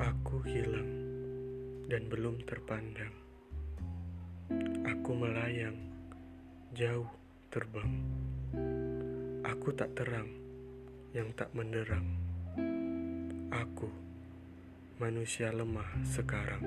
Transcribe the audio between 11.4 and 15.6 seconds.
menderang. Aku manusia